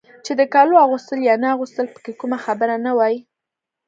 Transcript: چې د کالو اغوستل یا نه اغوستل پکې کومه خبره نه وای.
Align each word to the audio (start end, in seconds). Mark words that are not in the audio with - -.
چې 0.25 0.31
د 0.39 0.41
کالو 0.53 0.75
اغوستل 0.85 1.19
یا 1.29 1.35
نه 1.43 1.47
اغوستل 1.55 1.85
پکې 1.93 2.13
کومه 2.19 2.37
خبره 2.45 2.75
نه 2.85 2.91
وای. 2.97 3.15